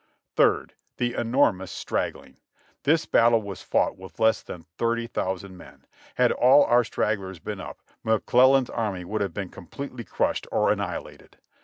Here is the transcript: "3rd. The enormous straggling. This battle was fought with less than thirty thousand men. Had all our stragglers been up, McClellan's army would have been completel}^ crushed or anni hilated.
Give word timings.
"3rd. 0.35 0.71
The 0.97 1.13
enormous 1.13 1.69
straggling. 1.71 2.37
This 2.85 3.05
battle 3.05 3.39
was 3.43 3.61
fought 3.61 3.97
with 3.99 4.19
less 4.19 4.41
than 4.41 4.65
thirty 4.79 5.05
thousand 5.05 5.57
men. 5.57 5.85
Had 6.15 6.31
all 6.31 6.63
our 6.63 6.83
stragglers 6.83 7.37
been 7.37 7.59
up, 7.61 7.83
McClellan's 8.03 8.71
army 8.71 9.05
would 9.05 9.21
have 9.21 9.35
been 9.35 9.51
completel}^ 9.51 10.07
crushed 10.09 10.47
or 10.51 10.71
anni 10.71 10.85
hilated. 10.95 11.33